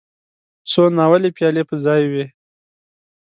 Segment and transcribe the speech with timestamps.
[0.71, 2.25] څو ناولې پيالې په ځای وې.